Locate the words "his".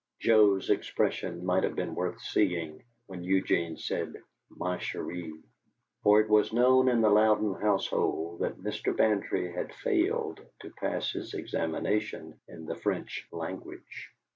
11.11-11.35